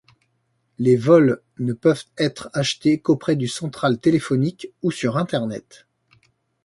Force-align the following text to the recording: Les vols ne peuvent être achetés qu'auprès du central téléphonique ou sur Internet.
Les 0.79 0.95
vols 0.95 1.43
ne 1.59 1.73
peuvent 1.73 2.05
être 2.17 2.49
achetés 2.53 2.99
qu'auprès 2.99 3.35
du 3.35 3.47
central 3.47 3.99
téléphonique 3.99 4.69
ou 4.81 4.89
sur 4.89 5.15
Internet. 5.17 5.85